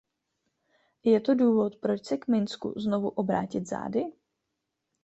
Je 1.03 1.19
to 1.21 1.35
důvod, 1.35 1.75
proč 1.75 2.05
se 2.05 2.17
k 2.17 2.27
Minsku 2.27 2.73
znovu 2.79 3.09
obrátit 3.09 3.67
zády? 3.67 4.05